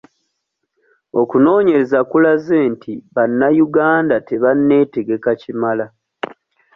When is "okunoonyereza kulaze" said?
1.21-2.57